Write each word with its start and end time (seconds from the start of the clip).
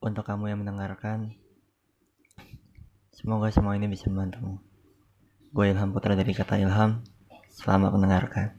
untuk 0.00 0.24
kamu 0.24 0.48
yang 0.48 0.60
mendengarkan. 0.64 1.36
Semoga 3.12 3.52
semua 3.52 3.76
ini 3.76 3.84
bisa 3.84 4.08
membantumu. 4.08 4.64
Gue 5.52 5.68
Ilham 5.68 5.92
Putra 5.92 6.16
dari 6.16 6.32
kata 6.32 6.56
Ilham. 6.56 7.04
Selamat 7.52 7.92
mendengarkan. 7.92 8.56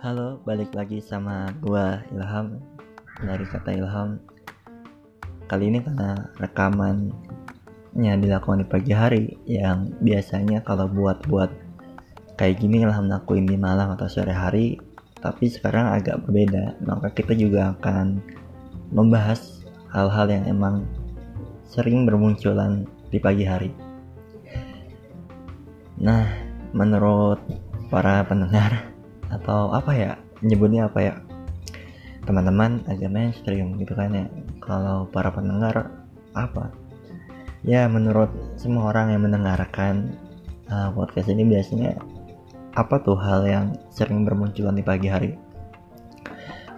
Halo, 0.00 0.40
balik 0.46 0.72
lagi 0.72 1.02
sama 1.04 1.52
gua 1.60 2.00
Ilham 2.08 2.79
dari 3.20 3.44
kata 3.44 3.70
Ilham. 3.76 4.20
Kali 5.44 5.64
ini 5.66 5.82
karena 5.82 6.30
rekamannya 6.38 8.14
dilakukan 8.22 8.64
di 8.64 8.66
pagi 8.68 8.92
hari 8.94 9.24
yang 9.44 9.92
biasanya 10.00 10.62
kalau 10.62 10.86
buat-buat 10.88 11.50
kayak 12.38 12.56
gini 12.62 12.86
Ilham 12.86 13.10
lakuin 13.10 13.44
di 13.44 13.60
malam 13.60 13.92
atau 13.92 14.08
sore 14.08 14.32
hari, 14.32 14.80
tapi 15.20 15.52
sekarang 15.52 15.92
agak 15.92 16.22
berbeda. 16.24 16.80
Maka 16.86 17.12
kita 17.12 17.36
juga 17.36 17.76
akan 17.76 18.22
membahas 18.94 19.66
hal-hal 19.92 20.26
yang 20.30 20.44
emang 20.48 20.86
sering 21.68 22.08
bermunculan 22.08 22.88
di 23.10 23.18
pagi 23.20 23.44
hari. 23.44 23.70
Nah, 26.00 26.24
menurut 26.72 27.42
para 27.92 28.24
pendengar 28.24 28.88
atau 29.28 29.74
apa 29.74 29.92
ya 29.92 30.10
nyebutnya 30.40 30.88
apa 30.88 30.98
ya 31.02 31.14
teman-teman 32.30 32.78
agak 32.86 33.10
mainstream 33.10 33.74
gitu 33.82 33.98
kan 33.98 34.14
ya. 34.14 34.26
Kalau 34.62 35.10
para 35.10 35.34
pendengar 35.34 35.90
apa? 36.38 36.70
Ya 37.66 37.90
menurut 37.90 38.30
semua 38.54 38.94
orang 38.94 39.10
yang 39.10 39.26
mendengarkan 39.26 40.14
uh, 40.70 40.94
podcast 40.94 41.26
ini 41.26 41.42
biasanya 41.42 41.98
apa 42.78 43.02
tuh 43.02 43.18
hal 43.18 43.42
yang 43.50 43.74
sering 43.90 44.22
bermunculan 44.22 44.78
di 44.78 44.86
pagi 44.86 45.10
hari? 45.10 45.34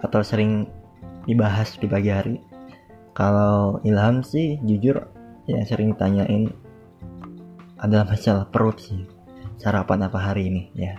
Atau 0.01 0.25
sering 0.25 0.65
dibahas 1.29 1.77
di 1.77 1.85
pagi 1.85 2.09
hari? 2.09 2.35
Kalau 3.13 3.77
Ilham 3.85 4.25
sih 4.25 4.57
jujur 4.65 5.05
yang 5.45 5.63
sering 5.69 5.93
ditanyain 5.93 6.49
adalah 7.77 8.09
masalah 8.09 8.49
perut 8.49 8.81
sih 8.81 9.05
sarapan 9.61 10.09
apa 10.09 10.17
hari 10.17 10.49
ini 10.49 10.73
ya. 10.73 10.97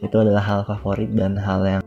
Itu 0.00 0.24
adalah 0.24 0.40
hal 0.40 0.60
favorit 0.64 1.12
dan 1.12 1.36
hal 1.36 1.60
yang 1.68 1.84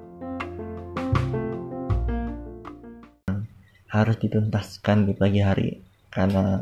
harus 4.03 4.17
dituntaskan 4.22 5.09
di 5.09 5.14
pagi 5.17 5.42
hari. 5.42 5.70
Karena 6.14 6.62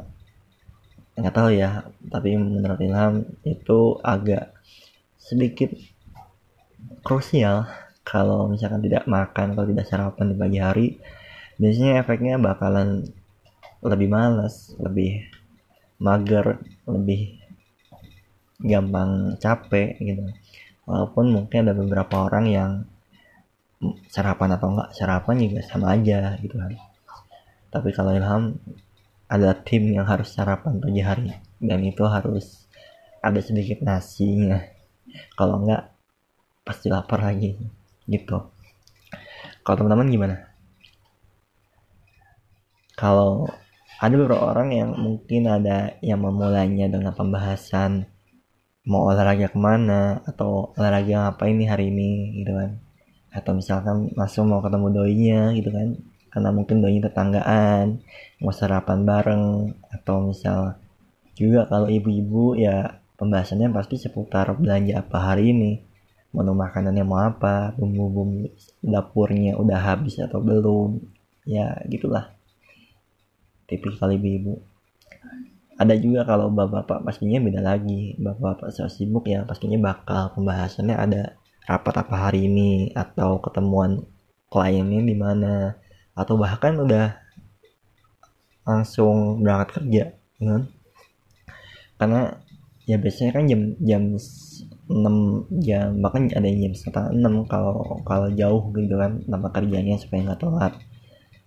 nggak 1.15 1.35
tahu 1.35 1.49
ya 1.55 1.87
tapi 2.11 2.35
menurut 2.35 2.75
Ilham 2.83 3.23
itu 3.47 3.95
agak 4.03 4.51
sedikit 5.15 5.71
krusial 7.07 7.63
kalau 8.03 8.51
misalkan 8.51 8.83
tidak 8.83 9.07
makan 9.07 9.55
kalau 9.55 9.63
tidak 9.63 9.87
sarapan 9.87 10.35
di 10.35 10.35
pagi 10.35 10.59
hari 10.59 10.87
biasanya 11.55 12.03
efeknya 12.03 12.35
bakalan 12.35 13.07
lebih 13.79 14.11
malas 14.11 14.75
lebih 14.75 15.23
mager 16.03 16.59
lebih 16.83 17.39
gampang 18.59 19.39
capek 19.39 19.95
gitu. 20.03 20.27
Walaupun 20.83 21.31
mungkin 21.31 21.63
ada 21.63 21.73
beberapa 21.73 22.27
orang 22.27 22.45
yang 22.51 22.71
sarapan 24.11 24.59
atau 24.59 24.67
enggak 24.75 24.89
sarapan 24.95 25.35
juga 25.39 25.59
sama 25.63 25.95
aja 25.95 26.35
gitu 26.39 26.55
kan 26.55 26.75
tapi 27.75 27.91
kalau 27.91 28.15
Ilham 28.15 28.55
ada 29.27 29.51
tim 29.51 29.91
yang 29.91 30.07
harus 30.07 30.31
sarapan 30.31 30.79
pagi 30.79 31.03
hari. 31.03 31.35
Dan 31.59 31.83
itu 31.83 32.07
harus 32.07 32.71
ada 33.19 33.43
sedikit 33.43 33.83
nasinya. 33.83 34.63
Kalau 35.35 35.59
enggak 35.59 35.91
pasti 36.63 36.87
lapar 36.87 37.19
lagi 37.19 37.59
gitu. 38.07 38.47
Kalau 39.67 39.75
teman-teman 39.75 40.07
gimana? 40.07 40.35
Kalau 42.95 43.43
ada 43.99 44.15
beberapa 44.15 44.55
orang 44.55 44.71
yang 44.71 44.89
mungkin 44.95 45.51
ada 45.51 45.99
yang 45.99 46.23
memulainya 46.23 46.87
dengan 46.87 47.11
pembahasan 47.11 48.07
mau 48.87 49.09
olahraga 49.11 49.51
ke 49.51 49.59
mana 49.59 50.23
atau 50.23 50.71
olahraga 50.79 51.35
apa 51.35 51.49
ini 51.51 51.67
hari 51.67 51.91
ini 51.91 52.39
gitu 52.39 52.55
kan. 52.55 52.79
Atau 53.35 53.51
misalkan 53.59 54.15
langsung 54.15 54.47
mau 54.47 54.63
ketemu 54.63 54.87
doinya 54.95 55.51
gitu 55.51 55.75
kan 55.75 56.14
karena 56.35 56.51
mungkin 56.51 56.83
doinya 56.83 57.07
tetanggaan 57.07 58.03
mau 58.43 58.51
sarapan 58.51 59.07
bareng 59.07 59.71
atau 59.87 60.27
misal 60.27 60.75
juga 61.39 61.63
kalau 61.71 61.87
ibu-ibu 61.87 62.59
ya 62.59 62.99
pembahasannya 63.15 63.71
pasti 63.71 63.95
seputar 63.95 64.51
belanja 64.59 64.99
apa 64.99 65.31
hari 65.31 65.55
ini 65.55 65.71
menu 66.35 66.51
makanannya 66.51 67.07
mau 67.07 67.23
apa 67.23 67.71
bumbu-bumbu 67.79 68.51
dapurnya 68.83 69.55
udah 69.55 69.79
habis 69.79 70.19
atau 70.19 70.43
belum 70.43 70.99
ya 71.47 71.79
gitulah. 71.87 72.35
Tipikal 73.65 74.13
ibu-ibu. 74.19 74.59
Ada 75.79 75.95
juga 75.95 76.27
kalau 76.27 76.51
bapak-bapak 76.51 77.07
pastinya 77.07 77.39
beda 77.39 77.63
lagi. 77.63 78.19
Bapak-bapak 78.19 78.75
saya 78.75 78.91
sibuk 78.91 79.31
ya 79.31 79.47
pastinya 79.47 79.79
bakal 79.79 80.35
pembahasannya 80.35 80.95
ada 80.99 81.23
rapat 81.63 81.95
apa 82.03 82.15
hari 82.29 82.51
ini 82.51 82.91
atau 82.93 83.39
ketemuan 83.39 84.03
kliennya 84.51 85.01
di 85.01 85.15
mana 85.17 85.53
atau 86.15 86.39
bahkan 86.39 86.79
udah 86.79 87.19
langsung 88.65 89.43
berangkat 89.43 89.69
kerja 89.79 90.03
kan? 90.41 90.63
Karena 91.99 92.21
ya 92.87 92.97
biasanya 92.97 93.31
kan 93.35 93.43
jam 93.45 93.61
jam 93.83 94.03
6 94.85 95.49
jam 95.65 95.97
bahkan 95.99 96.29
ada 96.31 96.45
jam 96.45 96.73
setengah 96.77 97.11
6 97.17 97.51
kalau 97.51 97.99
kalau 98.05 98.29
jauh 98.29 98.63
gitu 98.77 98.95
kan 98.95 99.21
nama 99.27 99.47
kerjanya 99.51 99.99
supaya 99.99 100.31
nggak 100.31 100.41
telat. 100.41 100.73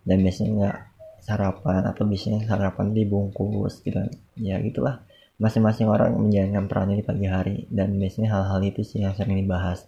Dan 0.05 0.25
biasanya 0.25 0.51
nggak 0.57 0.79
sarapan 1.25 1.83
atau 1.85 2.03
biasanya 2.09 2.41
sarapan 2.49 2.97
dibungkus 2.97 3.81
gitu 3.85 4.01
ya 4.37 4.61
gitulah. 4.61 5.05
Masing-masing 5.39 5.87
orang 5.87 6.19
menjalankan 6.19 6.67
perannya 6.67 6.97
di 6.99 7.07
pagi 7.07 7.27
hari. 7.31 7.57
Dan 7.71 7.97
biasanya 7.97 8.35
hal-hal 8.35 8.61
itu 8.67 8.83
sih 8.83 9.07
yang 9.07 9.15
sering 9.15 9.39
dibahas 9.39 9.87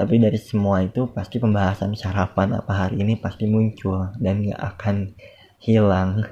tapi 0.00 0.16
dari 0.16 0.40
semua 0.40 0.80
itu 0.80 1.12
pasti 1.12 1.36
pembahasan 1.36 1.92
sarapan 1.92 2.56
apa 2.56 2.72
hari 2.72 3.04
ini 3.04 3.20
pasti 3.20 3.44
muncul 3.44 4.08
dan 4.16 4.48
gak 4.48 4.56
akan 4.56 4.96
hilang. 5.60 6.24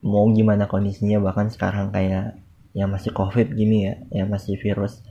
Mau 0.00 0.24
gimana 0.32 0.64
kondisinya 0.64 1.20
bahkan 1.20 1.52
sekarang 1.52 1.92
kayak 1.92 2.40
yang 2.72 2.88
masih 2.88 3.12
covid 3.12 3.52
gini 3.52 3.92
ya 3.92 3.94
yang 4.08 4.32
masih 4.32 4.56
virus 4.56 5.04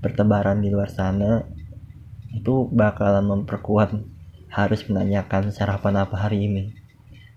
bertebaran 0.00 0.64
di 0.64 0.72
luar 0.72 0.88
sana 0.88 1.44
itu 2.32 2.64
bakalan 2.72 3.28
memperkuat 3.28 3.92
harus 4.48 4.80
menanyakan 4.88 5.52
sarapan 5.52 6.08
apa 6.08 6.16
hari 6.16 6.48
ini. 6.48 6.72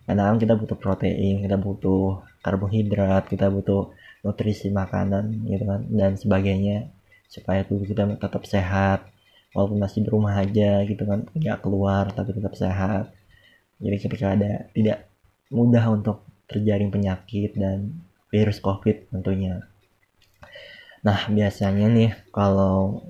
Karena 0.07 0.31
kan 0.31 0.39
kita 0.39 0.55
butuh 0.55 0.79
protein 0.79 1.43
kita 1.43 1.59
butuh 1.59 2.23
karbohidrat 2.39 3.27
kita 3.27 3.51
butuh 3.51 3.91
nutrisi 4.23 4.71
makanan 4.71 5.51
gitu 5.51 5.67
kan 5.67 5.83
dan 5.91 6.15
sebagainya 6.15 6.95
supaya 7.27 7.67
tubuh 7.67 7.83
kita 7.83 8.07
tetap 8.15 8.47
sehat 8.47 9.11
walaupun 9.55 9.79
masih 9.79 10.03
di 10.03 10.09
rumah 10.11 10.35
aja 10.35 10.83
gitu 10.83 11.07
kan 11.07 11.23
nggak 11.31 11.63
keluar 11.63 12.11
tapi 12.11 12.35
tetap 12.35 12.53
sehat. 12.59 13.15
Jadi 13.79 13.97
ketika 13.97 14.35
ada 14.35 14.67
tidak 14.75 15.07
mudah 15.49 15.83
untuk 15.89 16.27
terjaring 16.51 16.91
penyakit 16.91 17.55
dan 17.55 18.03
virus 18.27 18.59
covid 18.59 19.07
tentunya. 19.09 19.63
Nah 21.01 21.19
biasanya 21.31 21.87
nih 21.87 22.11
kalau 22.35 23.01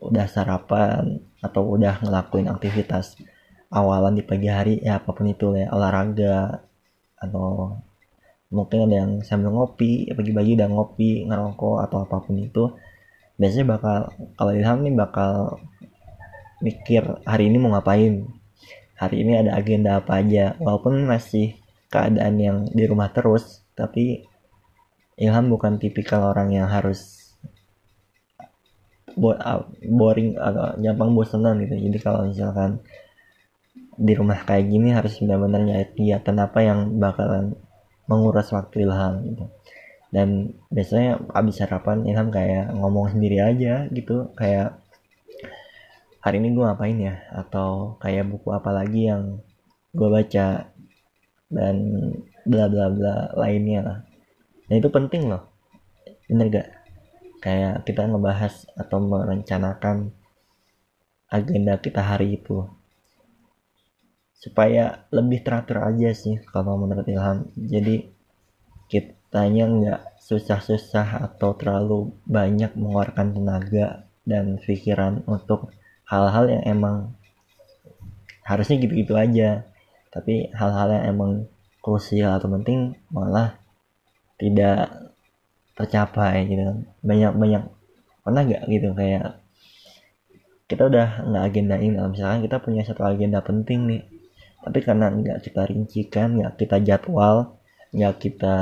udah 0.00 0.26
sarapan 0.28 1.20
atau 1.40 1.76
udah 1.76 2.00
ngelakuin 2.04 2.48
aktivitas 2.48 3.16
awalan 3.72 4.16
di 4.18 4.24
pagi 4.24 4.48
hari 4.48 4.74
ya 4.80 5.00
apa 5.00 5.12
pun 5.12 5.28
itu 5.28 5.56
ya 5.56 5.70
olahraga 5.72 6.64
atau 7.20 7.76
mungkin 8.50 8.90
ada 8.90 8.96
yang 9.06 9.12
sambil 9.22 9.54
ngopi 9.54 10.10
pagi-pagi 10.10 10.58
udah 10.58 10.68
ngopi 10.68 11.10
ngerokok 11.28 11.76
atau 11.86 11.98
apa 12.02 12.16
pun 12.18 12.36
itu 12.40 12.64
biasanya 13.40 13.66
bakal 13.80 13.98
kalau 14.36 14.52
Ilham 14.52 14.84
nih 14.84 14.92
bakal 14.92 15.56
mikir 16.60 17.02
hari 17.24 17.48
ini 17.48 17.56
mau 17.56 17.72
ngapain? 17.72 18.28
Hari 19.00 19.16
ini 19.24 19.32
ada 19.40 19.56
agenda 19.56 19.96
apa 19.96 20.20
aja? 20.20 20.60
Walaupun 20.60 21.08
masih 21.08 21.56
keadaan 21.88 22.36
yang 22.36 22.58
di 22.68 22.84
rumah 22.84 23.08
terus 23.08 23.64
tapi 23.72 24.28
Ilham 25.16 25.48
bukan 25.48 25.80
tipikal 25.80 26.20
orang 26.36 26.52
yang 26.52 26.68
harus 26.68 27.32
boring 29.88 30.36
atau 30.36 30.76
gampang 30.76 31.10
bosanan 31.16 31.64
gitu. 31.64 31.80
Jadi 31.80 31.98
kalau 31.98 32.28
misalkan 32.28 32.84
di 34.00 34.12
rumah 34.12 34.44
kayak 34.44 34.68
gini 34.68 34.92
harus 34.92 35.16
benar-benar 35.20 35.60
nyari 35.64 35.86
kegiatan 35.96 36.36
apa 36.40 36.58
yang 36.60 37.00
bakalan 37.00 37.56
menguras 38.08 38.48
waktu 38.52 38.84
Ilham 38.88 39.24
gitu 39.28 39.44
dan 40.10 40.58
biasanya 40.74 41.22
abis 41.30 41.62
sarapan 41.62 42.02
Ilham 42.02 42.34
kayak 42.34 42.74
ngomong 42.74 43.14
sendiri 43.14 43.38
aja 43.38 43.86
gitu 43.94 44.34
kayak 44.34 44.78
hari 46.20 46.36
ini 46.42 46.52
gue 46.52 46.64
ngapain 46.64 46.98
ya? 46.98 47.14
Atau 47.32 47.96
kayak 48.02 48.28
buku 48.28 48.52
apa 48.52 48.70
lagi 48.70 49.08
yang 49.08 49.40
gue 49.96 50.08
baca 50.10 50.70
dan 51.50 51.76
bla 52.46 52.66
bla 52.70 52.86
bla 52.92 53.14
lainnya 53.34 53.80
lah. 53.82 53.98
Nah 54.70 54.74
itu 54.78 54.88
penting 54.92 55.30
loh. 55.30 55.42
Bener 56.30 56.46
gak? 56.50 56.68
Kayak 57.40 57.88
kita 57.88 58.06
ngebahas 58.06 58.68
atau 58.76 58.98
merencanakan 59.00 60.14
agenda 61.30 61.80
kita 61.80 62.04
hari 62.04 62.38
itu. 62.38 62.68
Supaya 64.36 65.04
lebih 65.12 65.44
teratur 65.44 65.84
aja 65.84 66.14
sih 66.14 66.38
kalau 66.50 66.78
menurut 66.78 67.06
Ilham. 67.08 67.48
Jadi 67.56 68.10
kitanya 69.30 69.64
nggak 69.70 70.00
susah-susah 70.26 71.22
atau 71.22 71.54
terlalu 71.54 72.10
banyak 72.26 72.74
mengeluarkan 72.74 73.30
tenaga 73.30 74.02
dan 74.26 74.58
pikiran 74.58 75.22
untuk 75.30 75.70
hal-hal 76.02 76.50
yang 76.50 76.66
emang 76.66 77.14
harusnya 78.42 78.82
gitu-gitu 78.82 79.14
aja. 79.14 79.70
Tapi 80.10 80.50
hal-hal 80.50 80.98
yang 80.98 81.04
emang 81.14 81.32
krusial 81.78 82.42
atau 82.42 82.50
penting 82.50 82.98
malah 83.14 83.54
tidak 84.34 85.14
tercapai 85.78 86.50
gitu 86.50 86.66
kan. 86.66 86.78
Banyak 87.06 87.32
banyak 87.38 87.62
pernah 88.26 88.42
nggak 88.42 88.66
gitu 88.66 88.88
kayak 88.98 89.38
kita 90.66 90.90
udah 90.90 91.22
nggak 91.22 91.44
agendain 91.54 91.94
misalkan 92.10 92.42
kita 92.42 92.58
punya 92.58 92.82
satu 92.82 93.06
agenda 93.06 93.38
penting 93.42 93.86
nih 93.86 94.02
tapi 94.62 94.78
karena 94.82 95.10
nggak 95.10 95.38
kita 95.42 95.66
rincikan 95.66 96.38
nggak 96.38 96.58
kita 96.58 96.76
jadwal 96.78 97.58
nggak 97.90 98.14
kita 98.22 98.56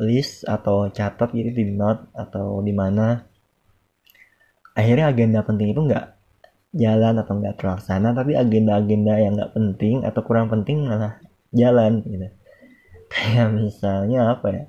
list 0.00 0.48
atau 0.48 0.88
catat 0.88 1.28
gitu 1.36 1.52
di 1.52 1.76
note 1.76 2.08
atau 2.16 2.64
di 2.64 2.72
mana. 2.72 3.20
Akhirnya 4.72 5.12
agenda 5.12 5.44
penting 5.44 5.76
itu 5.76 5.80
nggak 5.84 6.06
jalan 6.72 7.20
atau 7.20 7.34
nggak 7.36 7.56
terlaksana 7.60 8.14
tapi 8.14 8.38
agenda-agenda 8.38 9.18
yang 9.20 9.36
nggak 9.36 9.52
penting 9.52 10.06
atau 10.06 10.20
kurang 10.24 10.48
penting 10.48 10.88
malah 10.88 11.20
jalan 11.52 12.00
gitu. 12.08 12.28
Kayak 13.12 13.48
misalnya 13.52 14.32
apa 14.32 14.46
ya? 14.48 14.64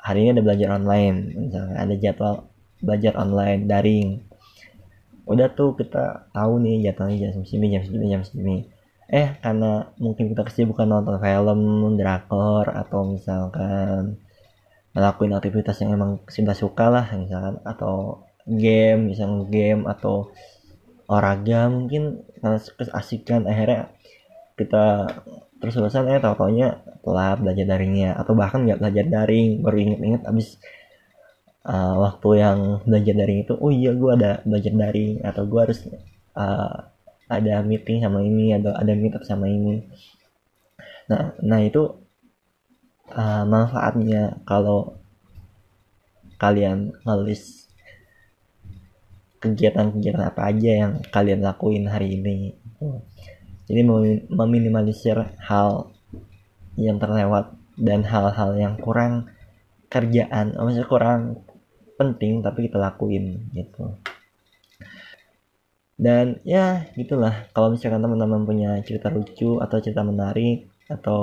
Hari 0.00 0.18
ini 0.24 0.28
ada 0.32 0.42
belajar 0.42 0.68
online 0.80 1.16
misalnya 1.36 1.76
ada 1.76 1.94
jadwal 2.00 2.34
belajar 2.80 3.12
online 3.20 3.68
daring. 3.68 4.08
Udah 5.28 5.52
tuh 5.52 5.76
kita 5.76 6.32
tahu 6.32 6.64
nih 6.64 6.88
jadwalnya 6.88 7.28
jam 7.28 7.44
segini 7.44 7.76
jam 7.76 7.82
segini 7.84 8.06
jam 8.08 8.22
segini 8.24 8.79
eh 9.10 9.34
karena 9.42 9.90
mungkin 9.98 10.30
kita 10.30 10.46
kesibukan 10.46 10.86
nonton 10.86 11.18
film 11.18 11.60
drakor 11.98 12.70
atau 12.70 13.10
misalkan 13.10 14.22
ngelakuin 14.94 15.34
aktivitas 15.34 15.82
yang 15.82 15.98
emang 15.98 16.22
kita 16.30 16.54
suka 16.54 16.86
lah 16.90 17.06
misalkan 17.18 17.58
atau 17.66 18.26
game 18.46 19.10
misalnya 19.10 19.46
game 19.50 19.82
atau 19.90 20.30
olahraga 21.10 21.66
mungkin 21.66 22.22
karena 22.38 22.58
keasikan. 22.62 23.50
Akhirnya 23.50 23.90
kita 24.54 25.10
terus 25.60 25.74
terusan 25.76 26.08
eh 26.08 26.22
tau 26.22 26.38
taunya 26.38 26.80
telat 27.04 27.42
belajar 27.42 27.66
daringnya 27.66 28.16
atau 28.16 28.32
bahkan 28.32 28.64
nggak 28.64 28.80
belajar 28.80 29.04
daring 29.04 29.60
baru 29.60 29.76
inget-inget 29.76 30.22
abis 30.24 30.56
uh, 31.68 32.00
waktu 32.00 32.28
yang 32.40 32.58
belajar 32.88 33.14
daring 33.16 33.44
itu 33.44 33.54
oh 33.60 33.68
iya 33.68 33.92
gue 33.92 34.10
ada 34.16 34.40
belajar 34.48 34.72
daring 34.72 35.20
atau 35.20 35.42
gue 35.44 35.60
harus 35.60 35.80
uh, 36.32 36.88
ada 37.30 37.62
meeting 37.62 38.02
sama 38.02 38.20
ini 38.26 38.58
atau 38.58 38.74
ada 38.74 38.92
meetup 38.98 39.22
sama 39.22 39.46
ini. 39.46 39.86
Nah 41.06 41.32
nah 41.38 41.62
itu 41.62 41.94
uh, 43.14 43.44
manfaatnya 43.46 44.42
kalau 44.46 44.98
kalian 46.40 46.96
ngelis 47.04 47.68
kegiatan-kegiatan 49.40 50.24
apa 50.24 50.52
aja 50.52 50.70
yang 50.86 50.92
kalian 51.08 51.40
lakuin 51.40 51.88
hari 51.88 52.20
ini 52.20 52.52
jadi 53.64 53.86
meminimalisir 54.28 55.16
hal 55.40 55.92
yang 56.76 57.00
terlewat 57.00 57.56
dan 57.80 58.04
hal-hal 58.04 58.56
yang 58.56 58.76
kurang 58.76 59.32
kerjaan 59.88 60.52
maksudnya 60.56 60.88
kurang 60.88 61.20
penting 61.96 62.44
tapi 62.44 62.68
kita 62.68 62.76
lakuin 62.80 63.48
gitu 63.56 63.96
dan 66.00 66.40
ya 66.48 66.88
gitulah. 66.96 67.44
Kalau 67.52 67.68
misalkan 67.76 68.00
teman-teman 68.00 68.48
punya 68.48 68.80
cerita 68.80 69.12
lucu 69.12 69.60
atau 69.60 69.76
cerita 69.84 70.00
menarik 70.00 70.64
atau 70.88 71.20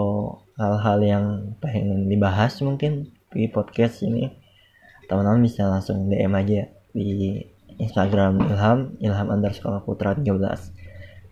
hal-hal 0.54 0.98
yang 1.02 1.26
pengen 1.58 2.06
dibahas 2.06 2.62
mungkin 2.62 3.10
di 3.34 3.50
podcast 3.50 4.06
ini 4.06 4.30
teman-teman 5.10 5.42
bisa 5.42 5.66
langsung 5.66 6.06
DM 6.08 6.30
aja 6.38 6.70
di 6.94 7.42
Instagram 7.82 8.38
Ilham 8.54 8.80
Ilham 9.02 9.28
underscore 9.34 9.82
putra 9.82 10.14
13 10.14 10.30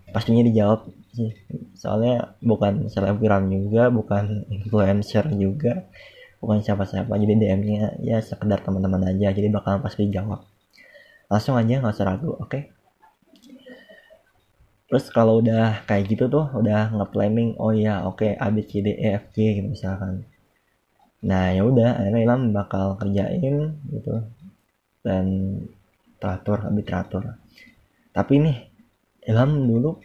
pastinya 0.09 0.41
dijawab 0.41 0.89
sih. 1.13 1.31
Soalnya 1.77 2.35
bukan 2.41 2.89
selebgram 2.89 3.45
juga 3.47 3.93
bukan 3.93 4.49
influencer 4.49 5.29
juga 5.37 5.85
bukan 6.41 6.65
siapa-siapa. 6.65 7.13
Jadi 7.13 7.33
DM-nya 7.39 8.01
ya 8.01 8.19
sekedar 8.25 8.65
teman-teman 8.65 9.05
aja 9.05 9.31
jadi 9.31 9.53
bakalan 9.53 9.85
pasti 9.85 10.09
dijawab. 10.09 10.43
Langsung 11.29 11.55
aja 11.61 11.77
nggak 11.77 11.93
usah 11.93 12.07
ragu 12.09 12.33
oke? 12.33 12.49
okay? 12.49 12.74
Terus 14.85 15.09
kalau 15.09 15.41
udah 15.41 15.81
kayak 15.89 16.05
gitu 16.13 16.29
tuh 16.29 16.45
udah 16.53 16.93
nge-planning 16.93 17.57
oh 17.57 17.73
ya 17.73 18.05
oke 18.05 18.21
okay, 18.21 18.37
A 18.37 18.53
B 18.53 18.61
C 18.61 18.85
D 18.85 18.93
E 18.93 19.17
F 19.17 19.33
G 19.33 19.57
gitu 19.57 19.67
misalkan. 19.73 20.25
Nah 21.25 21.49
ya 21.53 21.65
udah 21.65 22.05
akhirnya 22.05 22.21
Ilham 22.21 22.53
bakal 22.53 22.95
kerjain 23.01 23.81
gitu 23.89 24.13
dan 25.01 25.25
teratur 26.21 26.69
lebih 26.69 26.85
teratur. 26.85 27.23
Tapi 28.13 28.33
nih 28.41 28.57
Ilham 29.25 29.51
dulu 29.65 29.97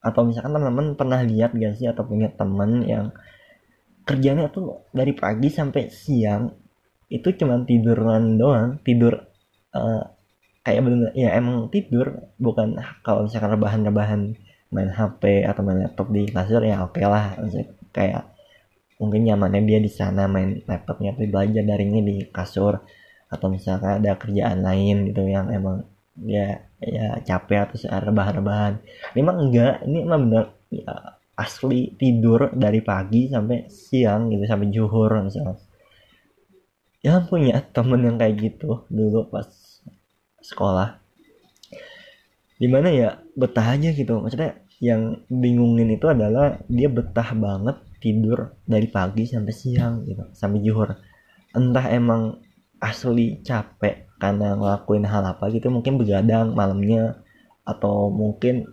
atau 0.00 0.24
misalkan 0.24 0.56
teman-teman 0.56 0.96
pernah 0.96 1.20
lihat 1.20 1.52
gak 1.52 1.76
sih 1.76 1.84
atau 1.84 2.08
punya 2.08 2.32
temen 2.32 2.88
yang 2.88 3.12
kerjanya 4.08 4.48
tuh 4.48 4.88
dari 4.96 5.12
pagi 5.12 5.52
sampai 5.52 5.92
siang 5.92 6.48
itu 7.12 7.28
cuma 7.36 7.60
tiduran 7.68 8.40
doang 8.40 8.80
tidur 8.80 9.12
uh, 9.76 10.02
kayak 10.70 10.86
bener 10.86 11.10
ya 11.18 11.34
emang 11.34 11.66
tidur 11.74 12.30
bukan 12.38 12.78
kalau 13.02 13.26
misalkan 13.26 13.58
rebahan-rebahan 13.58 14.20
main 14.70 14.90
HP 14.94 15.42
atau 15.50 15.66
main 15.66 15.82
laptop 15.82 16.14
di 16.14 16.30
kasur 16.30 16.62
ya 16.62 16.86
oke 16.86 16.94
okay 16.94 17.06
lah. 17.10 17.34
Maksudnya, 17.42 17.66
kayak 17.90 18.22
mungkin 19.02 19.26
nyamannya 19.26 19.66
dia 19.66 19.78
di 19.82 19.90
sana 19.90 20.30
main 20.30 20.62
laptopnya 20.70 21.10
tapi 21.18 21.26
belajar 21.26 21.62
daringnya 21.66 22.02
di 22.06 22.16
kasur. 22.30 22.78
Atau 23.30 23.50
misalkan 23.50 23.98
ada 24.02 24.14
kerjaan 24.14 24.62
lain 24.62 25.10
gitu 25.10 25.26
yang 25.26 25.50
emang 25.50 25.82
ya 26.22 26.62
ya 26.78 27.18
capek 27.26 27.66
atau 27.66 27.76
rebahan-rebahan. 27.90 28.78
Ini 29.14 29.18
emang 29.18 29.38
enggak 29.50 29.74
ini 29.90 29.98
emang 30.06 30.20
bener 30.30 30.46
ya, 30.70 31.18
asli 31.34 31.98
tidur 31.98 32.54
dari 32.54 32.78
pagi 32.84 33.26
sampai 33.26 33.66
siang 33.66 34.30
gitu 34.30 34.44
sampai 34.46 34.68
juhur 34.70 35.10
misalnya 35.24 35.56
ya 37.00 37.24
punya 37.24 37.64
temen 37.72 38.04
yang 38.04 38.16
kayak 38.20 38.36
gitu 38.36 38.84
dulu 38.92 39.24
pas 39.32 39.48
sekolah. 40.42 40.98
Di 42.60 42.68
mana 42.68 42.92
ya 42.92 43.20
betah 43.36 43.76
aja 43.76 43.92
gitu. 43.92 44.20
Maksudnya 44.20 44.60
yang 44.80 45.24
bingungin 45.28 45.92
itu 45.92 46.08
adalah 46.08 46.60
dia 46.68 46.88
betah 46.88 47.36
banget 47.36 47.76
tidur 48.00 48.56
dari 48.64 48.88
pagi 48.88 49.28
sampai 49.28 49.52
siang 49.52 50.08
gitu 50.08 50.24
sampai 50.32 50.64
juhur 50.64 50.96
entah 51.52 51.84
emang 51.92 52.40
asli 52.80 53.44
capek 53.44 54.08
karena 54.16 54.56
ngelakuin 54.56 55.04
hal 55.04 55.24
apa 55.36 55.52
gitu 55.52 55.68
mungkin 55.68 56.00
begadang 56.00 56.56
malamnya 56.56 57.20
atau 57.64 58.08
mungkin 58.12 58.68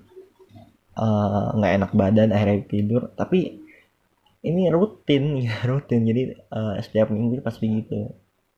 eh, 0.97 1.47
nggak 1.55 1.71
uh, 1.71 1.77
enak 1.77 1.91
badan 1.93 2.29
akhirnya 2.33 2.65
tidur. 2.67 3.01
Tapi 3.13 3.61
ini 4.43 4.61
rutin 4.71 5.37
ya 5.45 5.55
rutin. 5.67 6.07
Jadi 6.07 6.21
uh, 6.51 6.79
setiap 6.83 7.11
minggu 7.13 7.43
pasti 7.43 7.65
gitu. 7.83 8.11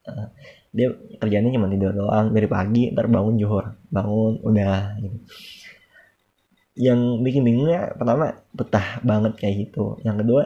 Uh, 0.08 0.28
dia 0.70 0.94
kerjanya 1.18 1.50
cuma 1.50 1.66
tidur 1.66 1.92
doang 1.94 2.30
dari 2.30 2.46
pagi 2.46 2.94
ntar 2.94 3.10
bangun 3.10 3.36
johor 3.42 3.74
bangun 3.90 4.38
udah 4.46 5.02
gitu. 5.02 5.18
Yang 6.80 7.00
bikin 7.26 7.42
bingungnya 7.44 7.82
pertama 7.98 8.38
betah 8.54 9.02
banget 9.02 9.34
kayak 9.36 9.56
gitu. 9.68 9.98
Yang 10.06 10.16
kedua 10.26 10.44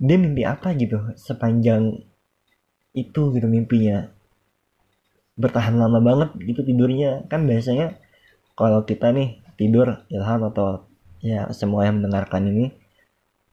dia 0.00 0.16
mimpi 0.16 0.42
apa 0.46 0.72
gitu 0.78 1.12
sepanjang 1.18 2.00
itu 2.94 3.22
gitu 3.34 3.46
mimpinya. 3.50 4.08
Bertahan 5.34 5.74
lama 5.76 5.98
banget 6.00 6.30
gitu 6.38 6.62
tidurnya. 6.62 7.26
Kan 7.26 7.44
biasanya 7.50 7.98
kalau 8.54 8.86
kita 8.86 9.10
nih 9.10 9.40
tidur 9.58 10.04
ilham 10.08 10.40
atau 10.48 10.88
ya 11.20 11.52
semua 11.52 11.84
yang 11.84 12.00
mendengarkan 12.00 12.48
ini 12.48 12.72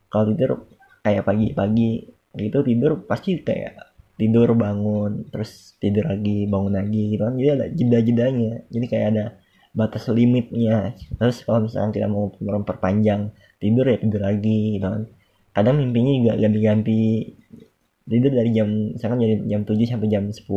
kalau 0.07 0.31
tidur 0.31 0.63
kayak 1.03 1.27
pagi-pagi 1.27 2.07
gitu 2.35 2.63
tidur 2.63 3.03
pasti 3.03 3.39
kayak 3.43 3.86
tidur 4.17 4.57
bangun 4.57 5.29
terus 5.29 5.77
tidur 5.77 6.09
lagi 6.09 6.49
bangun 6.49 6.73
lagi 6.73 7.01
gitu 7.15 7.23
kan. 7.23 7.33
Jadi 7.37 7.49
ada 7.53 7.65
jeda-jedanya. 7.69 8.53
Jadi 8.73 8.85
kayak 8.89 9.07
ada 9.13 9.25
batas 9.77 10.09
limitnya. 10.09 10.97
Terus 11.21 11.45
kalau 11.45 11.69
misalnya 11.69 11.91
kita 11.93 12.07
mau 12.09 12.33
memperpanjang 12.33 13.31
tidur 13.61 13.85
ya 13.85 13.97
tidur 14.01 14.21
lagi 14.25 14.81
gitu 14.81 14.87
kan. 14.89 15.01
Kadang 15.53 15.75
mimpinya 15.77 16.11
juga 16.17 16.33
ganti-ganti. 16.41 17.01
Tidur 18.07 18.31
dari 18.33 18.49
jam 18.55 18.69
misalkan 18.95 19.19
dari 19.19 19.35
jam 19.45 19.61
7 19.67 19.83
sampai 19.83 20.07
jam 20.07 20.23
10 20.31 20.47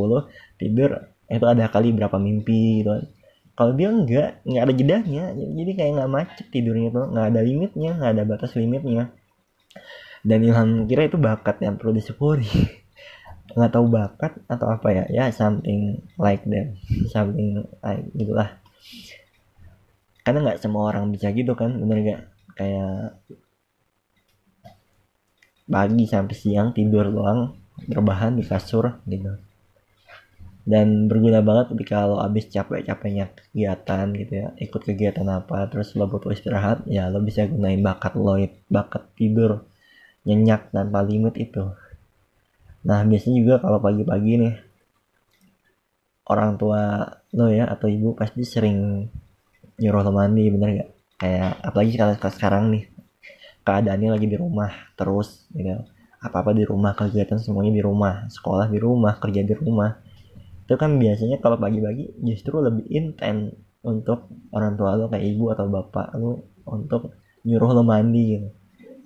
tidur 0.55 0.91
itu 1.31 1.47
ada 1.47 1.67
kali 1.69 1.93
berapa 1.93 2.17
mimpi 2.17 2.83
gitu 2.83 2.91
kan. 2.97 3.05
Kalau 3.59 3.73
dia 3.77 3.89
enggak 3.93 4.41
nggak 4.49 4.63
ada 4.65 4.75
jedanya. 4.75 5.25
Jadi 5.37 5.73
kayak 5.77 5.91
nggak 6.01 6.11
macet 6.11 6.47
tidurnya 6.49 6.89
tuh 6.95 7.07
nggak 7.13 7.27
ada 7.37 7.41
limitnya 7.45 7.91
nggak 8.01 8.13
ada 8.17 8.23
batas 8.25 8.57
limitnya. 8.57 9.13
Dan 10.21 10.45
Ilham 10.45 10.85
kira 10.85 11.09
itu 11.09 11.17
bakat 11.17 11.65
yang 11.65 11.81
perlu 11.81 11.97
disyukuri 11.97 12.45
nggak 13.57 13.73
tahu 13.75 13.87
bakat 13.91 14.33
atau 14.47 14.67
apa 14.71 14.89
ya. 14.91 15.05
Ya 15.11 15.25
something 15.35 15.99
like 16.17 16.45
that. 16.47 16.75
Something 17.11 17.67
like 17.83 18.07
gitulah. 18.15 18.57
Karena 20.23 20.39
nggak 20.47 20.61
semua 20.63 20.91
orang 20.93 21.11
bisa 21.11 21.33
gitu 21.33 21.57
kan 21.57 21.75
bener 21.81 21.99
gak 22.05 22.23
kayak 22.61 23.17
pagi 25.71 26.05
sampai 26.05 26.37
siang 26.37 26.75
tidur 26.77 27.09
doang 27.09 27.57
berbahan 27.89 28.37
di 28.37 28.45
kasur 28.45 29.01
gitu. 29.09 29.39
Dan 30.61 31.09
berguna 31.09 31.41
banget 31.41 31.73
ketika 31.75 32.05
lo 32.05 32.21
abis 32.21 32.53
capek-capeknya 32.53 33.33
kegiatan 33.33 34.07
gitu 34.13 34.33
ya 34.45 34.49
ikut 34.61 34.83
kegiatan 34.85 35.27
apa 35.27 35.67
terus 35.73 35.97
lo 35.97 36.07
butuh 36.07 36.31
istirahat 36.31 36.85
ya 36.87 37.09
lo 37.09 37.25
bisa 37.25 37.49
gunain 37.49 37.81
bakat 37.81 38.15
lo 38.15 38.37
bakat 38.69 39.09
tidur 39.17 39.65
nyenyak 40.29 40.69
tanpa 40.69 41.01
limit 41.01 41.35
itu 41.41 41.73
nah 42.81 43.05
biasanya 43.05 43.37
juga 43.45 43.55
kalau 43.61 43.79
pagi-pagi 43.83 44.33
nih 44.41 44.55
orang 46.31 46.57
tua 46.57 47.05
lo 47.37 47.47
ya 47.51 47.69
atau 47.69 47.87
ibu 47.91 48.17
pasti 48.17 48.43
sering 48.47 49.09
nyuruh 49.81 50.03
lo 50.07 50.13
mandi 50.13 50.49
bener 50.49 50.69
gak 50.81 50.91
kayak 51.21 51.51
apalagi 51.61 51.93
kalau 52.01 52.15
sekarang 52.17 52.65
nih 52.73 52.85
keadaannya 53.61 54.17
lagi 54.17 54.27
di 54.27 54.37
rumah 54.41 54.73
terus 54.97 55.45
gitu 55.53 55.85
apa-apa 56.21 56.53
di 56.53 56.69
rumah 56.69 56.93
kegiatan 56.93 57.41
semuanya 57.41 57.81
di 57.81 57.83
rumah 57.83 58.29
sekolah 58.29 58.69
di 58.69 58.77
rumah 58.79 59.17
kerja 59.17 59.41
di 59.41 59.57
rumah. 59.57 59.97
Itu 60.69 60.77
kan 60.77 61.01
biasanya 61.01 61.41
kalau 61.41 61.57
pagi-pagi 61.57 62.21
justru 62.21 62.61
lebih 62.61 62.85
intens 62.93 63.57
untuk 63.81 64.29
orang 64.53 64.77
tua 64.77 65.01
lo 65.01 65.09
kayak 65.09 65.25
ibu 65.25 65.49
atau 65.49 65.67
bapak 65.73 66.13
lo 66.21 66.45
untuk 66.69 67.17
nyuruh 67.49 67.71
lo 67.73 67.83
mandi 67.83 68.37
gitu. 68.37 68.49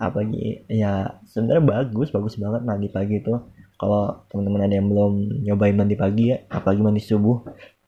Apalagi 0.02 0.66
ya 0.66 1.22
sebenarnya 1.22 1.62
bagus 1.62 2.10
bagus 2.10 2.34
banget 2.34 2.66
mandi 2.66 2.90
pagi 2.90 3.22
itu 3.22 3.34
kalau 3.74 4.24
teman-teman 4.30 4.66
ada 4.66 4.74
yang 4.78 4.88
belum 4.88 5.12
nyobain 5.44 5.76
mandi 5.76 5.96
pagi 5.98 6.30
ya 6.30 6.38
apalagi 6.48 6.80
mandi 6.80 7.02
subuh 7.02 7.42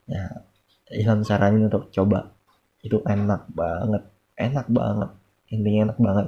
ya 0.07 0.43
Ilham 0.87 1.19
saranin 1.27 1.67
untuk 1.67 1.91
coba. 1.91 2.31
Itu 2.79 3.03
enak 3.03 3.51
banget 3.51 4.03
enak 4.37 4.69
banget 4.69 5.09
intinya 5.49 5.91
enak 5.91 5.99
banget. 5.99 6.27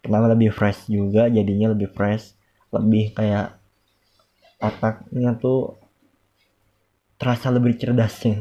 Pertama 0.00 0.26
lebih 0.32 0.50
fresh 0.50 0.88
juga 0.88 1.28
jadinya 1.28 1.76
lebih 1.76 1.92
fresh 1.92 2.34
lebih 2.72 3.14
kayak 3.14 3.54
otaknya 4.58 5.36
tuh 5.38 5.78
terasa 7.20 7.52
lebih 7.52 7.78
cerdas 7.78 8.18
sih. 8.18 8.34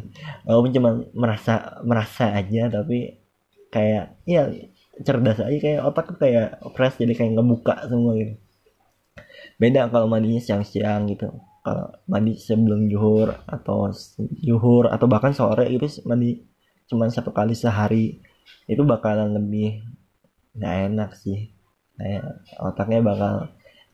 Walaupun 0.47 0.71
cuma 0.73 0.89
merasa 1.13 1.77
merasa 1.85 2.33
aja 2.33 2.71
tapi 2.71 3.19
kayak 3.69 4.17
ya 4.25 4.49
cerdas 5.03 5.41
aja 5.41 5.57
kayak 5.57 5.81
otak 5.83 6.15
tuh 6.15 6.19
kayak 6.21 6.61
fresh 6.73 7.01
jadi 7.01 7.13
kayak 7.17 7.31
ngebuka 7.37 7.73
semua 7.89 8.13
gitu 8.17 8.33
beda 9.57 9.89
kalau 9.89 10.09
mandinya 10.09 10.41
siang-siang 10.41 11.09
gitu. 11.11 11.29
Kalau 11.63 11.95
mandi 12.11 12.35
sebelum 12.35 12.91
juhur 12.91 13.31
atau 13.47 13.87
juhur 14.43 14.91
atau 14.91 15.07
bahkan 15.07 15.31
sore 15.31 15.71
itu 15.71 15.87
mandi 16.03 16.43
cuma 16.91 17.07
satu 17.07 17.31
kali 17.31 17.55
sehari 17.55 18.19
itu 18.67 18.83
bakalan 18.83 19.31
lebih 19.31 19.79
nggak 20.59 20.75
enak 20.91 21.09
sih. 21.15 21.55
Kayak 21.95 22.43
otaknya 22.59 22.99
bakal 22.99 23.33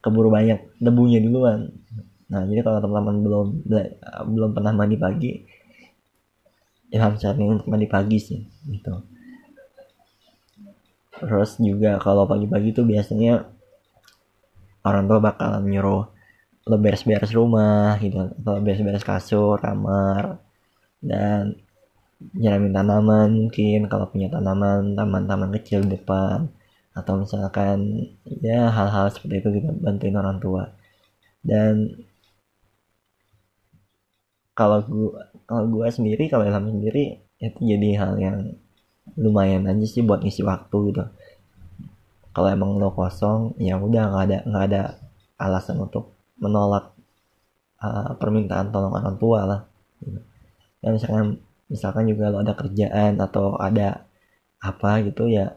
keburu 0.02 0.34
banyak 0.34 0.66
debunya 0.82 1.22
duluan. 1.22 1.70
Nah 2.32 2.42
jadi 2.50 2.66
kalau 2.66 2.82
teman-teman 2.82 3.16
belum 3.22 3.48
belum 4.34 4.50
pernah 4.58 4.74
mandi 4.74 4.98
pagi 4.98 5.32
ilham 6.90 7.22
saranin 7.22 7.62
untuk 7.62 7.70
mandi 7.70 7.86
pagi 7.86 8.18
sih 8.18 8.42
gitu. 8.66 9.06
Terus 11.20 11.60
juga 11.60 12.00
kalau 12.00 12.24
pagi-pagi 12.26 12.72
tuh 12.72 12.88
biasanya 12.88 13.44
orang 14.88 15.04
tua 15.10 15.20
bakalan 15.28 15.64
nyuruh 15.72 16.04
lo 16.70 16.76
beres-beres 16.84 17.32
rumah 17.40 17.98
gitu 18.04 18.18
atau 18.40 18.56
beres-beres 18.66 19.04
kasur 19.10 19.58
kamar 19.66 20.38
dan 21.10 21.58
nyiramin 22.42 22.74
tanaman 22.76 23.30
mungkin 23.40 23.80
kalau 23.92 24.06
punya 24.12 24.28
tanaman 24.34 24.94
taman-taman 24.98 25.50
kecil 25.58 25.80
di 25.88 25.96
depan 25.96 26.38
atau 27.00 27.14
misalkan 27.24 27.78
ya 28.48 28.68
hal-hal 28.78 29.08
seperti 29.14 29.36
itu 29.42 29.48
gitu 29.58 29.70
bantuin 29.86 30.16
orang 30.22 30.38
tua. 30.44 30.64
Dan 31.50 31.74
kalau 34.60 34.80
gua 34.84 35.32
kalau 35.50 35.64
gua 35.74 35.88
sendiri 35.98 36.24
kalau 36.32 36.44
Ilham 36.50 36.66
sendiri 36.74 37.24
itu 37.40 37.60
jadi 37.72 37.90
hal 38.02 38.14
yang 38.20 38.38
lumayan 39.24 39.64
aja 39.72 39.86
sih 39.94 40.04
buat 40.08 40.20
ngisi 40.22 40.44
waktu 40.52 40.78
gitu 40.92 41.04
kalau 42.34 42.48
emang 42.50 42.78
lo 42.78 42.94
kosong 42.94 43.58
ya 43.58 43.76
udah 43.78 44.04
nggak 44.14 44.24
ada 44.30 44.38
nggak 44.46 44.66
ada 44.70 44.82
alasan 45.40 45.82
untuk 45.82 46.14
menolak 46.40 46.94
uh, 47.82 48.16
permintaan 48.20 48.70
tolong 48.70 48.94
orang 48.94 49.16
tua 49.18 49.40
lah 49.48 49.62
gitu. 50.04 50.20
ya 50.84 50.90
misalkan 50.94 51.26
misalkan 51.70 52.06
juga 52.08 52.32
lo 52.32 52.42
ada 52.44 52.54
kerjaan 52.56 53.20
atau 53.20 53.56
ada 53.58 54.06
apa 54.60 55.04
gitu 55.08 55.32
ya 55.32 55.56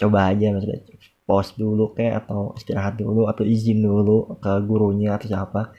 coba 0.00 0.32
aja 0.32 0.50
maksudnya 0.50 0.80
pos 1.28 1.54
dulu 1.54 1.94
kayak 1.94 2.26
atau 2.26 2.56
istirahat 2.58 2.98
dulu 2.98 3.30
atau 3.30 3.46
izin 3.46 3.84
dulu 3.84 4.40
ke 4.42 4.52
gurunya 4.66 5.14
atau 5.14 5.28
siapa 5.30 5.70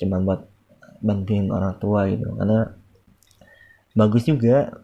cuman 0.00 0.20
buat 0.26 0.40
bantuin 0.98 1.46
orang 1.52 1.78
tua 1.78 2.10
gitu 2.10 2.26
karena 2.34 2.74
bagus 3.94 4.26
juga 4.26 4.74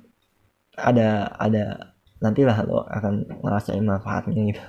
ada 0.74 1.30
ada 1.38 1.93
nantilah 2.24 2.56
lo 2.64 2.88
akan 2.88 3.28
ngerasain 3.44 3.84
manfaatnya 3.84 4.42
gitu. 4.48 4.62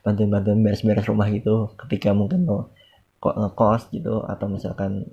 Bantuin-bantuin 0.00 0.64
beres-beres 0.64 1.04
rumah 1.04 1.28
gitu 1.28 1.76
ketika 1.84 2.16
mungkin 2.16 2.48
lo 2.48 2.72
kok 3.20 3.36
ngekos 3.36 3.92
gitu 3.92 4.24
atau 4.24 4.46
misalkan 4.48 5.04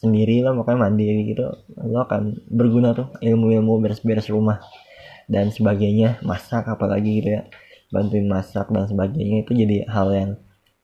sendiri 0.00 0.40
lo 0.40 0.56
makanya 0.56 0.88
mandiri 0.88 1.28
gitu 1.28 1.44
lo 1.76 1.98
akan 2.08 2.40
berguna 2.48 2.96
tuh 2.96 3.12
ilmu-ilmu 3.20 3.84
beres-beres 3.84 4.32
rumah 4.32 4.64
dan 5.28 5.52
sebagainya 5.52 6.24
masak 6.24 6.64
apalagi 6.72 7.20
gitu 7.20 7.28
ya. 7.36 7.42
Bantuin 7.92 8.24
masak 8.24 8.72
dan 8.72 8.88
sebagainya 8.88 9.44
itu 9.44 9.52
jadi 9.52 9.84
hal 9.84 10.08
yang 10.16 10.30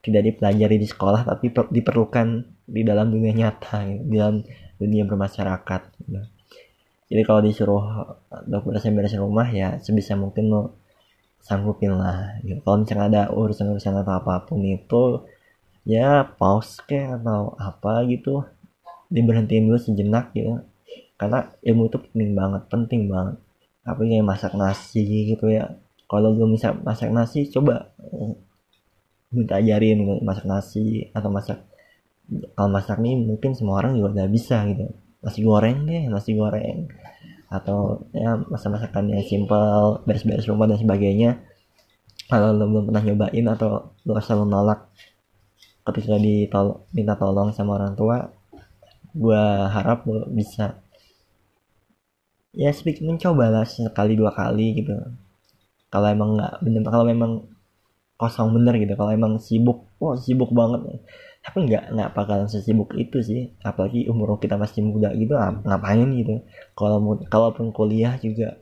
tidak 0.04 0.28
dipelajari 0.28 0.76
di 0.76 0.85
sekolah 0.85 1.25
tapi 1.25 1.49
diperlukan 1.50 2.44
di 2.68 2.85
dalam 2.85 3.08
dunia 3.08 3.32
nyata 3.32 3.88
di 3.88 4.14
dalam 4.20 4.44
dunia 4.76 5.08
bermasyarakat. 5.08 5.80
gitu 6.04 6.38
jadi 7.09 7.23
kalau 7.25 7.41
disuruh 7.41 7.85
untuk 8.29 8.62
beres-beres 8.69 9.17
rumah 9.17 9.49
ya 9.49 9.81
sebisa 9.81 10.12
mungkin 10.12 10.53
lo 10.53 10.62
sanggupin 11.41 11.97
lah 11.97 12.37
gitu. 12.45 12.61
kalau 12.61 12.85
misalnya 12.85 13.07
ada 13.09 13.23
urusan-urusan 13.33 14.05
atau 14.05 14.15
apa 14.21 14.45
pun 14.45 14.61
itu 14.61 15.25
ya 15.88 16.29
pause 16.37 16.85
kayak 16.85 17.25
atau 17.25 17.57
apa 17.57 18.05
gitu. 18.12 18.45
Diberhentiin 19.09 19.65
dulu 19.73 19.81
sejenak 19.81 20.37
gitu. 20.37 20.61
Karena 21.17 21.49
ilmu 21.65 21.88
itu 21.88 21.99
penting 22.05 22.31
banget 22.37 22.62
penting 22.69 23.03
banget. 23.09 23.37
Apa 23.88 24.00
yang 24.05 24.29
masak 24.29 24.53
nasi 24.53 25.33
gitu 25.33 25.49
ya. 25.49 25.65
Kalau 26.12 26.37
belum 26.37 26.53
bisa 26.57 26.77
masak 26.77 27.09
nasi 27.09 27.49
coba 27.49 27.88
eh, 28.05 28.37
minta 29.33 29.57
ajarin 29.61 29.97
gitu, 30.05 30.15
masak 30.25 30.45
nasi 30.45 31.09
atau 31.17 31.33
masak 31.33 31.65
kalau 32.53 32.69
masak 32.69 33.00
nih 33.00 33.17
mungkin 33.17 33.57
semua 33.57 33.81
orang 33.81 33.97
juga 33.97 34.21
udah 34.21 34.29
bisa 34.29 34.61
gitu 34.69 34.93
nasi 35.25 35.40
goreng 35.42 35.87
deh 35.88 36.06
nasi 36.10 36.34
goreng. 36.34 36.88
Atau 37.48 38.04
ya 38.12 38.37
masa-masakan 38.37 39.08
yang 39.08 39.25
simple 39.25 40.02
beres-beres 40.04 40.48
rumah 40.48 40.68
dan 40.68 40.78
sebagainya. 40.78 41.40
Kalau 42.28 42.52
lo 42.52 42.68
belum 42.68 42.92
pernah 42.92 43.02
nyobain 43.04 43.46
atau 43.48 43.96
lo 44.04 44.20
selalu 44.20 44.44
nolak 44.52 44.80
ketika 45.88 46.20
ditol 46.20 46.84
minta 46.92 47.16
tolong 47.16 47.48
sama 47.56 47.80
orang 47.80 47.96
tua 47.96 48.28
gue 49.16 49.44
harap 49.72 50.04
lo 50.04 50.28
bisa 50.28 50.76
ya 52.52 52.68
sedikit 52.76 53.08
mencoba 53.08 53.48
lah 53.48 53.64
sekali 53.64 54.12
dua 54.12 54.37
kali 54.37 54.84
gitu. 54.84 54.92
Kalau 55.88 56.08
emang 56.12 56.37
nggak 56.37 56.60
bener 56.60 56.82
kalau 56.84 57.06
memang 57.08 57.32
kosong 58.18 58.52
bener 58.52 58.76
gitu 58.76 58.92
kalau 58.98 59.14
emang 59.14 59.38
sibuk 59.40 59.88
wah 60.02 60.18
sibuk 60.18 60.50
banget 60.50 61.00
tapi 61.45 61.64
nggak 61.64 61.95
nggak 61.95 62.11
bakalan 62.12 62.49
sesibuk 62.50 62.92
itu 62.99 63.18
sih. 63.25 63.40
Apalagi 63.64 64.04
umur 64.11 64.37
kita 64.42 64.61
masih 64.61 64.85
muda 64.85 65.14
gitu 65.16 65.33
ngapain 65.64 66.09
gitu. 66.18 66.45
Kalau 66.76 67.00
kalaupun 67.30 67.73
kuliah 67.73 68.14
juga 68.21 68.59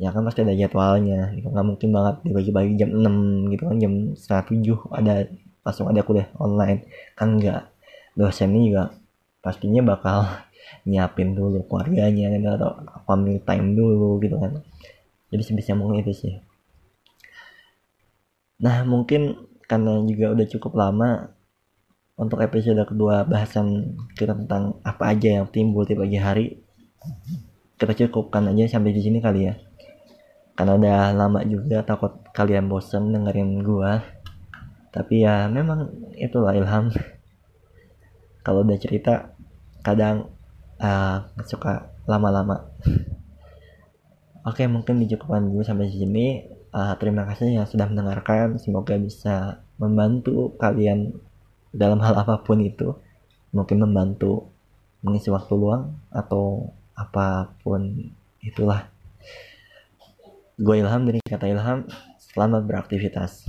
ya 0.00 0.14
kan 0.14 0.22
pasti 0.24 0.46
ada 0.46 0.54
jadwalnya. 0.54 1.34
Gitu 1.34 1.48
nggak 1.50 1.66
mungkin 1.66 1.88
banget 1.90 2.14
dibagi-bagi 2.26 2.72
jam 2.80 2.90
6 2.94 3.50
gitu 3.52 3.62
kan 3.68 3.76
jam 3.82 3.92
setengah 4.14 4.44
tujuh 4.52 4.78
ada 4.94 5.14
langsung 5.66 5.86
ada 5.90 6.00
kuliah 6.06 6.28
online. 6.38 6.86
Kan 7.18 7.40
nggak. 7.40 7.62
Dosennya 8.18 8.60
juga 8.62 8.82
pastinya 9.40 9.82
bakal 9.82 10.26
nyiapin 10.88 11.34
dulu 11.34 11.64
keluarganya 11.66 12.30
gitu, 12.36 12.48
atau 12.52 12.70
family 13.08 13.42
time 13.42 13.74
dulu 13.74 14.20
gitu 14.22 14.36
kan. 14.38 14.60
Jadi 15.30 15.42
sebisa 15.46 15.74
mungkin 15.74 16.04
itu 16.04 16.12
sih. 16.14 16.34
Nah 18.60 18.84
mungkin 18.84 19.48
karena 19.64 20.02
juga 20.04 20.34
udah 20.34 20.46
cukup 20.50 20.72
lama 20.76 21.32
untuk 22.20 22.44
episode 22.44 22.84
kedua 22.84 23.24
bahasan 23.24 23.96
kita 24.12 24.36
tentang 24.36 24.76
apa 24.84 25.16
aja 25.16 25.40
yang 25.40 25.48
timbul 25.48 25.88
di 25.88 25.96
pagi 25.96 26.20
hari 26.20 26.60
kita 27.80 27.96
cukupkan 27.96 28.52
aja 28.52 28.76
sampai 28.76 28.92
di 28.92 29.00
sini 29.00 29.24
kali 29.24 29.48
ya. 29.48 29.56
Karena 30.52 30.76
udah 30.76 30.98
lama 31.16 31.40
juga 31.48 31.80
takut 31.80 32.20
kalian 32.36 32.68
bosen 32.68 33.16
dengerin 33.16 33.64
gua. 33.64 34.04
Tapi 34.92 35.24
ya 35.24 35.48
memang 35.48 35.88
itulah 36.20 36.52
ilham. 36.52 36.92
Kalau 38.44 38.60
udah 38.60 38.76
cerita 38.76 39.32
kadang 39.80 40.28
uh, 40.76 41.24
suka 41.48 41.88
lama-lama. 42.04 42.68
Oke 44.48 44.68
mungkin 44.68 45.00
dicukupkan 45.00 45.48
dulu 45.48 45.64
sampai 45.64 45.88
sini. 45.88 46.44
Uh, 46.70 46.92
terima 47.00 47.24
kasih 47.32 47.56
yang 47.56 47.64
sudah 47.64 47.88
mendengarkan. 47.88 48.60
Semoga 48.60 49.00
bisa 49.00 49.64
membantu 49.80 50.52
kalian 50.60 51.16
dalam 51.70 52.02
hal 52.02 52.14
apa 52.18 52.42
pun 52.42 52.58
itu 52.62 52.94
mungkin 53.54 53.82
membantu 53.82 54.50
mengisi 55.02 55.30
waktu 55.32 55.52
luang 55.56 55.96
atau 56.10 56.70
apa 56.94 57.54
pun 57.64 58.12
itulah. 58.44 58.90
Gue 60.60 60.84
ilham 60.84 61.08
dari 61.08 61.24
kata 61.24 61.48
ilham 61.48 61.88
selamat 62.20 62.62
beraktivitas 62.68 63.48